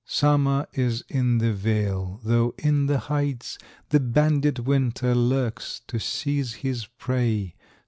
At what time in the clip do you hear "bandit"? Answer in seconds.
3.99-4.61